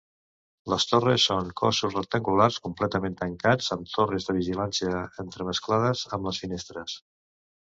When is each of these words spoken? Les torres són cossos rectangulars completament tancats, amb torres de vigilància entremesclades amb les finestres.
Les 0.73 0.85
torres 0.91 1.25
són 1.31 1.51
cossos 1.61 1.97
rectangulars 1.97 2.57
completament 2.67 3.17
tancats, 3.19 3.67
amb 3.77 3.93
torres 3.99 4.27
de 4.31 4.35
vigilància 4.39 5.05
entremesclades 5.27 6.03
amb 6.19 6.31
les 6.31 6.41
finestres. 6.47 6.99